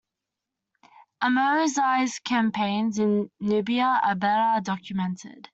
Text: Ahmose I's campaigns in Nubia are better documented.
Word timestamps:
Ahmose 1.21 1.77
I's 1.77 2.17
campaigns 2.17 2.97
in 2.97 3.29
Nubia 3.39 4.01
are 4.03 4.15
better 4.15 4.59
documented. 4.63 5.49